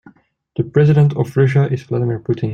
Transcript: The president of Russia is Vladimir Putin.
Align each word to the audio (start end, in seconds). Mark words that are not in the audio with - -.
The 0.55 0.63
president 0.63 1.15
of 1.15 1.37
Russia 1.37 1.71
is 1.71 1.83
Vladimir 1.83 2.17
Putin. 2.21 2.49